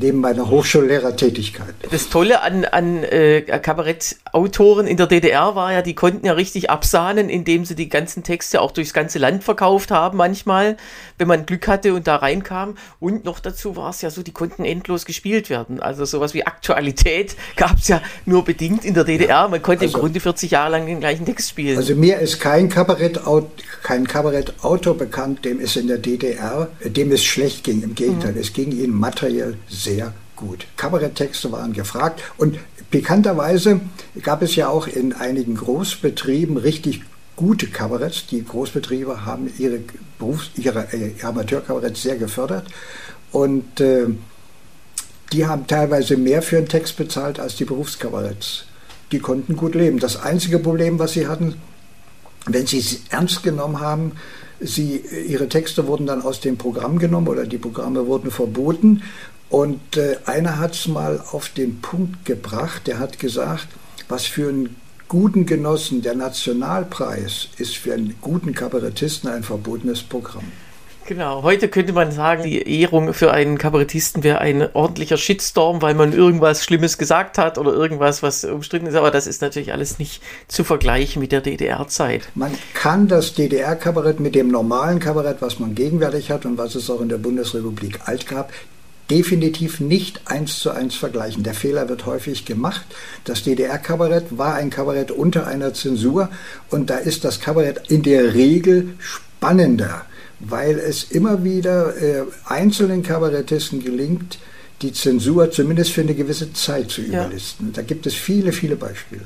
neben 0.00 0.20
meiner 0.20 0.48
Hochschullehrertätigkeit. 0.48 1.74
Das 1.90 2.08
Tolle 2.08 2.42
an, 2.42 2.64
an 2.64 3.02
äh, 3.04 3.42
Kabarettautoren 3.42 4.86
in 4.86 4.96
der 4.96 5.06
DDR 5.06 5.54
war 5.54 5.72
ja, 5.72 5.82
die 5.82 5.94
konnten 5.94 6.26
ja 6.26 6.32
richtig 6.32 6.70
absahnen, 6.70 7.28
indem 7.28 7.64
sie 7.64 7.74
die 7.74 7.88
ganzen 7.88 8.22
Texte 8.22 8.60
auch 8.60 8.70
durchs 8.70 8.92
ganze 8.92 9.18
Land 9.18 9.44
verkauft 9.44 9.90
haben 9.90 10.16
manchmal, 10.16 10.76
wenn 11.18 11.28
man 11.28 11.46
Glück 11.46 11.68
hatte 11.68 11.94
und 11.94 12.06
da 12.06 12.16
reinkam. 12.16 12.76
Und 13.00 13.24
noch 13.24 13.40
dazu 13.40 13.76
war 13.76 13.90
es 13.90 14.02
ja 14.02 14.10
so, 14.10 14.22
die 14.22 14.32
konnten 14.32 14.64
endlos 14.64 15.04
gespielt 15.04 15.50
werden. 15.50 15.80
Also 15.80 16.04
sowas 16.04 16.34
wie 16.34 16.46
Aktualität 16.46 17.36
gab 17.56 17.78
es 17.78 17.88
ja 17.88 18.00
nur 18.24 18.44
bedingt 18.44 18.84
in 18.84 18.94
der 18.94 19.04
DDR. 19.04 19.48
Man 19.48 19.62
konnte 19.62 19.84
also, 19.84 19.98
im 19.98 20.02
Grunde 20.02 20.20
40 20.20 20.50
Jahre 20.50 20.72
lang 20.72 20.86
den 20.86 21.00
gleichen 21.00 21.26
Text 21.26 21.50
spielen. 21.50 21.76
Also 21.76 21.94
mir 21.94 22.18
ist 22.18 22.40
kein 22.40 22.68
Kabarettautor 22.68 23.50
kein 23.82 24.06
Kabarettautor 24.06 24.96
bekannt, 24.96 25.44
dem 25.44 25.60
es 25.60 25.76
in 25.76 25.86
der 25.86 25.98
DDR, 25.98 26.68
dem 26.84 27.12
es 27.12 27.24
schlecht 27.24 27.64
ging. 27.64 27.82
Im 27.82 27.94
Gegenteil, 27.94 28.32
mhm. 28.32 28.40
es 28.40 28.52
ging 28.52 28.72
ihnen 28.72 28.94
materiell 28.94 29.56
sehr 29.68 29.87
gut. 30.36 30.66
Kabaretttexte 30.76 31.50
waren 31.52 31.72
gefragt 31.72 32.22
und 32.36 32.58
pikanterweise 32.90 33.80
gab 34.22 34.42
es 34.42 34.56
ja 34.56 34.68
auch 34.68 34.86
in 34.86 35.12
einigen 35.12 35.56
Großbetrieben 35.56 36.56
richtig 36.56 37.02
gute 37.36 37.66
Kabaretts. 37.66 38.26
Die 38.26 38.44
Großbetriebe 38.44 39.24
haben 39.26 39.52
ihre, 39.58 39.80
Berufs-, 40.18 40.50
ihre 40.56 40.92
äh, 40.92 41.12
Amateurkabaretts 41.22 42.02
sehr 42.02 42.16
gefördert 42.16 42.66
und 43.32 43.80
äh, 43.80 44.06
die 45.32 45.46
haben 45.46 45.66
teilweise 45.66 46.16
mehr 46.16 46.40
für 46.40 46.56
einen 46.56 46.68
Text 46.68 46.96
bezahlt 46.96 47.38
als 47.38 47.56
die 47.56 47.64
Berufskabaretts. 47.64 48.64
Die 49.12 49.18
konnten 49.18 49.56
gut 49.56 49.74
leben. 49.74 49.98
Das 49.98 50.22
einzige 50.22 50.58
Problem, 50.58 50.98
was 50.98 51.12
sie 51.12 51.26
hatten, 51.26 51.56
wenn 52.46 52.66
sie 52.66 52.78
es 52.78 53.00
ernst 53.10 53.42
genommen 53.42 53.80
haben, 53.80 54.12
sie, 54.60 55.02
ihre 55.26 55.48
Texte 55.48 55.86
wurden 55.86 56.06
dann 56.06 56.22
aus 56.22 56.40
dem 56.40 56.56
Programm 56.56 56.98
genommen 56.98 57.28
oder 57.28 57.46
die 57.46 57.58
Programme 57.58 58.06
wurden 58.06 58.30
verboten. 58.30 59.02
Und 59.50 59.96
äh, 59.96 60.16
einer 60.26 60.58
hat 60.58 60.74
es 60.74 60.88
mal 60.88 61.22
auf 61.32 61.48
den 61.48 61.80
Punkt 61.80 62.24
gebracht, 62.24 62.86
der 62.86 62.98
hat 62.98 63.18
gesagt, 63.18 63.68
was 64.08 64.26
für 64.26 64.48
einen 64.48 64.76
guten 65.08 65.46
Genossen 65.46 66.02
der 66.02 66.14
Nationalpreis 66.14 67.48
ist 67.56 67.76
für 67.76 67.94
einen 67.94 68.16
guten 68.20 68.54
Kabarettisten 68.54 69.30
ein 69.30 69.42
verbotenes 69.42 70.02
Programm. 70.02 70.44
Genau, 71.06 71.42
heute 71.42 71.68
könnte 71.68 71.94
man 71.94 72.12
sagen, 72.12 72.42
die 72.42 72.80
Ehrung 72.80 73.14
für 73.14 73.32
einen 73.32 73.56
Kabarettisten 73.56 74.22
wäre 74.22 74.42
ein 74.42 74.68
ordentlicher 74.74 75.16
Shitstorm, 75.16 75.80
weil 75.80 75.94
man 75.94 76.12
irgendwas 76.12 76.62
Schlimmes 76.62 76.98
gesagt 76.98 77.38
hat 77.38 77.56
oder 77.56 77.72
irgendwas, 77.72 78.22
was 78.22 78.44
umstritten 78.44 78.86
ist. 78.86 78.94
Aber 78.94 79.10
das 79.10 79.26
ist 79.26 79.40
natürlich 79.40 79.72
alles 79.72 79.98
nicht 79.98 80.22
zu 80.48 80.64
vergleichen 80.64 81.20
mit 81.22 81.32
der 81.32 81.40
DDR-Zeit. 81.40 82.28
Man 82.34 82.52
kann 82.74 83.08
das 83.08 83.32
DDR-Kabarett 83.32 84.20
mit 84.20 84.34
dem 84.34 84.48
normalen 84.48 84.98
Kabarett, 85.00 85.40
was 85.40 85.58
man 85.58 85.74
gegenwärtig 85.74 86.30
hat 86.30 86.44
und 86.44 86.58
was 86.58 86.74
es 86.74 86.90
auch 86.90 87.00
in 87.00 87.08
der 87.08 87.16
Bundesrepublik 87.16 88.00
alt 88.04 88.26
gab, 88.26 88.52
definitiv 89.10 89.80
nicht 89.80 90.20
eins 90.26 90.58
zu 90.58 90.70
eins 90.70 90.94
vergleichen. 90.94 91.42
Der 91.42 91.54
Fehler 91.54 91.88
wird 91.88 92.06
häufig 92.06 92.44
gemacht. 92.44 92.84
Das 93.24 93.42
DDR-Kabarett 93.42 94.38
war 94.38 94.54
ein 94.54 94.70
Kabarett 94.70 95.10
unter 95.10 95.46
einer 95.46 95.74
Zensur 95.74 96.28
und 96.70 96.90
da 96.90 96.98
ist 96.98 97.24
das 97.24 97.40
Kabarett 97.40 97.90
in 97.90 98.02
der 98.02 98.34
Regel 98.34 98.94
spannender 98.98 100.04
weil 100.40 100.78
es 100.78 101.04
immer 101.04 101.42
wieder 101.44 101.96
äh, 101.96 102.24
einzelnen 102.46 103.02
Kabarettisten 103.02 103.82
gelingt, 103.82 104.38
die 104.82 104.92
Zensur 104.92 105.50
zumindest 105.50 105.92
für 105.92 106.02
eine 106.02 106.14
gewisse 106.14 106.52
Zeit 106.52 106.90
zu 106.90 107.02
überlisten. 107.02 107.68
Ja. 107.68 107.72
Da 107.74 107.82
gibt 107.82 108.06
es 108.06 108.14
viele, 108.14 108.52
viele 108.52 108.76
Beispiele. 108.76 109.22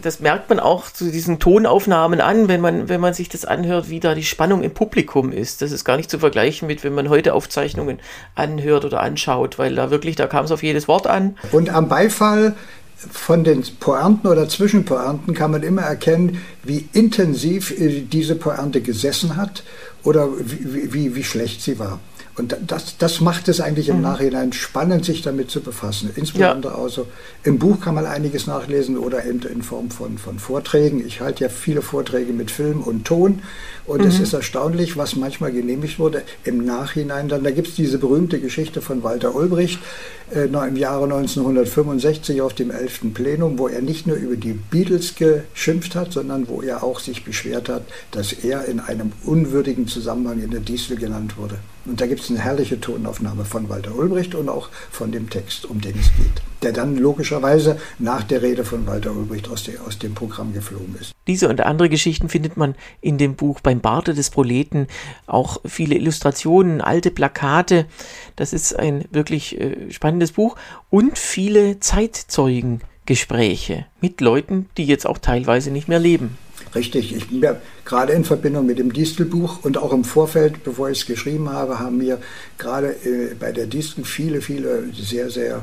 Das 0.00 0.20
merkt 0.20 0.48
man 0.48 0.60
auch 0.60 0.90
zu 0.90 1.10
diesen 1.10 1.38
Tonaufnahmen 1.38 2.20
an, 2.20 2.48
wenn 2.48 2.60
man, 2.60 2.88
wenn 2.88 3.00
man 3.00 3.14
sich 3.14 3.28
das 3.28 3.44
anhört, 3.44 3.90
wie 3.90 4.00
da 4.00 4.14
die 4.14 4.24
Spannung 4.24 4.62
im 4.62 4.72
Publikum 4.72 5.32
ist. 5.32 5.62
Das 5.62 5.72
ist 5.72 5.84
gar 5.84 5.96
nicht 5.96 6.10
zu 6.10 6.18
vergleichen 6.18 6.66
mit, 6.66 6.84
wenn 6.84 6.94
man 6.94 7.08
heute 7.08 7.34
Aufzeichnungen 7.34 7.98
anhört 8.34 8.84
oder 8.84 9.00
anschaut, 9.00 9.58
weil 9.58 9.74
da 9.74 9.90
wirklich, 9.90 10.16
da 10.16 10.26
kam 10.26 10.44
es 10.44 10.50
auf 10.50 10.62
jedes 10.62 10.88
Wort 10.88 11.06
an. 11.06 11.36
Und 11.50 11.70
am 11.70 11.88
Beifall 11.88 12.54
von 13.10 13.44
den 13.44 13.64
Pointen 13.80 14.28
oder 14.28 14.48
Zwischenpointen 14.48 15.34
kann 15.34 15.50
man 15.50 15.62
immer 15.62 15.82
erkennen, 15.82 16.40
wie 16.62 16.88
intensiv 16.92 17.72
äh, 17.72 18.02
diese 18.02 18.36
Pointe 18.36 18.80
gesessen 18.80 19.36
hat 19.36 19.64
oder 20.04 20.28
wie, 20.38 20.92
wie, 20.92 21.14
wie 21.16 21.24
schlecht 21.24 21.62
sie 21.62 21.78
war. 21.78 21.98
Und 22.34 22.56
das, 22.66 22.96
das 22.96 23.20
macht 23.20 23.48
es 23.48 23.60
eigentlich 23.60 23.90
im 23.90 23.96
mhm. 23.96 24.02
Nachhinein 24.02 24.52
spannend, 24.54 25.04
sich 25.04 25.20
damit 25.20 25.50
zu 25.50 25.60
befassen. 25.60 26.10
Insbesondere 26.14 26.72
ja. 26.72 26.78
also 26.78 27.06
im 27.42 27.58
Buch 27.58 27.80
kann 27.80 27.94
man 27.94 28.06
einiges 28.06 28.46
nachlesen 28.46 28.96
oder 28.96 29.26
eben 29.26 29.42
in 29.42 29.62
Form 29.62 29.90
von, 29.90 30.16
von 30.16 30.38
Vorträgen. 30.38 31.06
Ich 31.06 31.20
halte 31.20 31.44
ja 31.44 31.50
viele 31.50 31.82
Vorträge 31.82 32.32
mit 32.32 32.50
Film 32.50 32.80
und 32.80 33.04
Ton 33.04 33.42
und 33.84 34.00
mhm. 34.00 34.06
es 34.06 34.18
ist 34.18 34.32
erstaunlich, 34.32 34.96
was 34.96 35.14
manchmal 35.16 35.52
genehmigt 35.52 35.98
wurde 35.98 36.22
im 36.44 36.64
Nachhinein. 36.64 37.28
Dann, 37.28 37.44
da 37.44 37.50
gibt 37.50 37.68
es 37.68 37.74
diese 37.74 37.98
berühmte 37.98 38.40
Geschichte 38.40 38.80
von 38.80 39.02
Walter 39.02 39.34
Ulbricht 39.34 39.78
äh, 40.34 40.44
im 40.44 40.76
Jahre 40.76 41.04
1965 41.04 42.40
auf 42.40 42.54
dem 42.54 42.70
11. 42.70 43.12
Plenum, 43.12 43.58
wo 43.58 43.68
er 43.68 43.82
nicht 43.82 44.06
nur 44.06 44.16
über 44.16 44.36
die 44.36 44.52
Beatles 44.54 45.14
geschimpft 45.16 45.94
hat, 45.96 46.12
sondern 46.12 46.48
wo 46.48 46.62
er 46.62 46.82
auch 46.82 47.00
sich 47.00 47.24
beschwert 47.24 47.68
hat, 47.68 47.82
dass 48.10 48.32
er 48.32 48.64
in 48.66 48.80
einem 48.80 49.12
unwürdigen 49.24 49.86
Zusammenhang 49.86 50.42
in 50.42 50.50
der 50.50 50.60
Distel 50.60 50.96
genannt 50.96 51.36
wurde. 51.36 51.58
Und 51.84 52.00
da 52.00 52.06
gibt 52.06 52.20
es 52.20 52.30
eine 52.30 52.38
herrliche 52.38 52.80
Tonaufnahme 52.80 53.44
von 53.44 53.68
Walter 53.68 53.96
Ulbricht 53.96 54.36
und 54.36 54.48
auch 54.48 54.68
von 54.90 55.10
dem 55.10 55.28
Text, 55.30 55.66
um 55.66 55.80
den 55.80 55.98
es 55.98 56.14
geht, 56.14 56.40
der 56.62 56.70
dann 56.72 56.96
logischerweise 56.96 57.76
nach 57.98 58.22
der 58.22 58.40
Rede 58.42 58.64
von 58.64 58.86
Walter 58.86 59.10
Ulbricht 59.12 59.48
aus, 59.48 59.64
der, 59.64 59.82
aus 59.82 59.98
dem 59.98 60.14
Programm 60.14 60.52
geflogen 60.52 60.94
ist. 61.00 61.10
Diese 61.26 61.48
und 61.48 61.60
andere 61.60 61.88
Geschichten 61.88 62.28
findet 62.28 62.56
man 62.56 62.76
in 63.00 63.18
dem 63.18 63.34
Buch 63.34 63.58
Beim 63.60 63.80
Barte 63.80 64.14
des 64.14 64.30
Proleten, 64.30 64.86
auch 65.26 65.60
viele 65.64 65.96
Illustrationen, 65.96 66.80
alte 66.80 67.10
Plakate. 67.10 67.86
Das 68.36 68.52
ist 68.52 68.78
ein 68.78 69.06
wirklich 69.10 69.60
äh, 69.60 69.90
spannendes 69.90 70.30
Buch 70.32 70.54
und 70.88 71.18
viele 71.18 71.80
Zeitzeugen-Gespräche 71.80 73.86
mit 74.00 74.20
Leuten, 74.20 74.68
die 74.76 74.84
jetzt 74.84 75.06
auch 75.06 75.18
teilweise 75.18 75.72
nicht 75.72 75.88
mehr 75.88 75.98
leben. 75.98 76.38
Richtig, 76.74 77.14
ich 77.14 77.28
bin 77.28 77.42
ja 77.42 77.60
gerade 77.84 78.14
in 78.14 78.24
Verbindung 78.24 78.64
mit 78.64 78.78
dem 78.78 78.92
Distelbuch 78.92 79.62
und 79.62 79.76
auch 79.76 79.92
im 79.92 80.04
Vorfeld, 80.04 80.64
bevor 80.64 80.88
ich 80.88 81.00
es 81.00 81.06
geschrieben 81.06 81.50
habe, 81.50 81.78
haben 81.78 81.98
mir 81.98 82.18
gerade 82.56 82.88
äh, 83.04 83.34
bei 83.38 83.52
der 83.52 83.66
Distel 83.66 84.04
viele, 84.04 84.40
viele 84.40 84.84
sehr, 84.94 85.30
sehr 85.30 85.62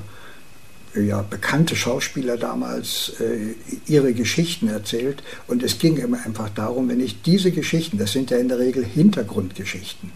ja, 0.96 1.22
bekannte 1.22 1.76
Schauspieler 1.76 2.38
damals 2.38 3.14
äh, 3.20 3.56
ihre 3.88 4.14
Geschichten 4.14 4.68
erzählt. 4.68 5.24
Und 5.48 5.64
es 5.64 5.80
ging 5.80 5.98
immer 5.98 6.24
einfach 6.26 6.50
darum, 6.50 6.90
wenn 6.90 7.00
ich 7.00 7.22
diese 7.22 7.52
Geschichten, 7.52 7.98
das 7.98 8.12
sind 8.12 8.32
ja 8.32 8.38
in 8.38 8.48
der 8.48 8.60
Regel 8.60 8.84
Hintergrundgeschichten, 8.84 10.12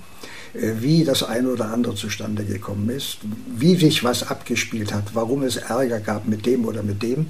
äh, 0.53 0.73
wie 0.79 1.03
das 1.03 1.23
eine 1.23 1.49
oder 1.49 1.71
andere 1.71 1.95
zustande 1.95 2.43
gekommen 2.43 2.89
ist, 2.89 3.19
wie 3.55 3.75
sich 3.75 4.03
was 4.03 4.29
abgespielt 4.29 4.93
hat, 4.93 5.13
warum 5.13 5.43
es 5.43 5.57
Ärger 5.57 5.99
gab 5.99 6.27
mit 6.27 6.45
dem 6.45 6.65
oder 6.65 6.83
mit 6.83 7.03
dem. 7.03 7.27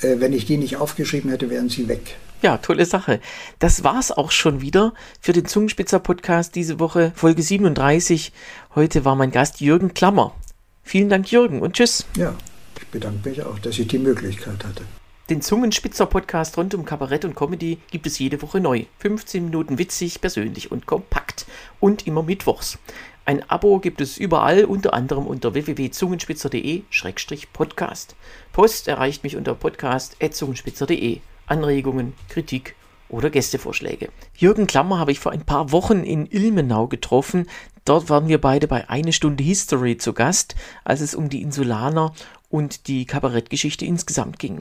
Äh, 0.00 0.16
wenn 0.18 0.32
ich 0.32 0.46
die 0.46 0.56
nicht 0.56 0.76
aufgeschrieben 0.76 1.30
hätte, 1.30 1.50
wären 1.50 1.68
sie 1.68 1.88
weg. 1.88 2.16
Ja, 2.40 2.58
tolle 2.58 2.86
Sache. 2.86 3.18
Das 3.58 3.82
war's 3.82 4.12
auch 4.12 4.30
schon 4.30 4.60
wieder 4.60 4.94
für 5.20 5.32
den 5.32 5.46
Zungenspitzer 5.46 5.98
Podcast 5.98 6.54
diese 6.54 6.78
Woche, 6.78 7.10
Folge 7.16 7.42
37. 7.42 8.32
Heute 8.76 9.04
war 9.04 9.16
mein 9.16 9.32
Gast 9.32 9.60
Jürgen 9.60 9.92
Klammer. 9.92 10.36
Vielen 10.84 11.08
Dank, 11.08 11.32
Jürgen, 11.32 11.60
und 11.60 11.74
tschüss. 11.74 12.06
Ja, 12.16 12.36
ich 12.80 12.86
bedanke 12.86 13.28
mich 13.28 13.42
auch, 13.42 13.58
dass 13.58 13.76
ich 13.76 13.88
die 13.88 13.98
Möglichkeit 13.98 14.64
hatte. 14.64 14.84
Den 15.30 15.42
Zungenspitzer 15.42 16.06
Podcast 16.06 16.56
rund 16.56 16.74
um 16.74 16.84
Kabarett 16.84 17.24
und 17.24 17.34
Comedy 17.34 17.78
gibt 17.90 18.06
es 18.06 18.20
jede 18.20 18.40
Woche 18.40 18.60
neu. 18.60 18.84
15 19.00 19.44
Minuten 19.44 19.78
witzig, 19.78 20.20
persönlich 20.20 20.70
und 20.70 20.86
kompakt. 20.86 21.44
Und 21.80 22.06
immer 22.06 22.22
mittwochs. 22.22 22.78
Ein 23.24 23.42
Abo 23.50 23.80
gibt 23.80 24.00
es 24.00 24.16
überall, 24.16 24.64
unter 24.64 24.94
anderem 24.94 25.26
unter 25.26 25.54
www.zungenspitzer.de-podcast. 25.54 28.14
Post 28.52 28.86
erreicht 28.86 29.24
mich 29.24 29.34
unter 29.36 29.54
podcast.zungenspitzer.de. 29.54 31.20
Anregungen, 31.48 32.14
Kritik 32.28 32.74
oder 33.08 33.30
Gästevorschläge. 33.30 34.10
Jürgen 34.36 34.66
Klammer 34.66 34.98
habe 34.98 35.12
ich 35.12 35.20
vor 35.20 35.32
ein 35.32 35.44
paar 35.44 35.72
Wochen 35.72 36.04
in 36.04 36.26
Ilmenau 36.26 36.86
getroffen. 36.88 37.46
Dort 37.84 38.10
waren 38.10 38.28
wir 38.28 38.40
beide 38.40 38.68
bei 38.68 38.88
Eine 38.88 39.12
Stunde 39.12 39.42
History 39.42 39.96
zu 39.96 40.12
Gast, 40.12 40.54
als 40.84 41.00
es 41.00 41.14
um 41.14 41.28
die 41.28 41.42
Insulaner 41.42 42.12
und 42.50 42.86
die 42.86 43.06
Kabarettgeschichte 43.06 43.84
insgesamt 43.84 44.38
ging. 44.38 44.60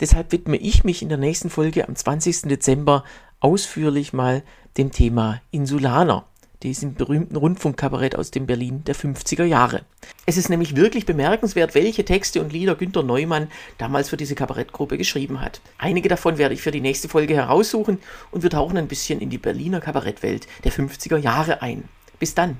Deshalb 0.00 0.32
widme 0.32 0.56
ich 0.56 0.84
mich 0.84 1.00
in 1.00 1.08
der 1.08 1.18
nächsten 1.18 1.48
Folge 1.48 1.88
am 1.88 1.94
20. 1.94 2.42
Dezember 2.42 3.04
ausführlich 3.40 4.12
mal 4.12 4.42
dem 4.76 4.92
Thema 4.92 5.40
Insulaner 5.50 6.26
diesem 6.62 6.94
berühmten 6.94 7.36
Rundfunkkabarett 7.36 8.16
aus 8.16 8.30
dem 8.30 8.46
Berlin 8.46 8.82
der 8.84 8.94
50er 8.94 9.44
Jahre. 9.44 9.82
Es 10.26 10.36
ist 10.36 10.48
nämlich 10.48 10.76
wirklich 10.76 11.06
bemerkenswert, 11.06 11.74
welche 11.74 12.04
Texte 12.04 12.40
und 12.40 12.52
Lieder 12.52 12.74
Günter 12.74 13.02
Neumann 13.02 13.48
damals 13.78 14.08
für 14.08 14.16
diese 14.16 14.34
Kabarettgruppe 14.34 14.98
geschrieben 14.98 15.40
hat. 15.40 15.60
Einige 15.78 16.08
davon 16.08 16.38
werde 16.38 16.54
ich 16.54 16.62
für 16.62 16.70
die 16.70 16.80
nächste 16.80 17.08
Folge 17.08 17.34
heraussuchen 17.34 17.98
und 18.30 18.42
wir 18.42 18.50
tauchen 18.50 18.76
ein 18.76 18.88
bisschen 18.88 19.20
in 19.20 19.30
die 19.30 19.38
Berliner 19.38 19.80
Kabarettwelt 19.80 20.46
der 20.64 20.72
50er 20.72 21.16
Jahre 21.16 21.62
ein. 21.62 21.84
Bis 22.18 22.34
dann! 22.34 22.58